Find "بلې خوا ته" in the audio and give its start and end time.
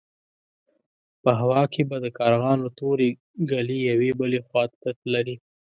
4.19-4.89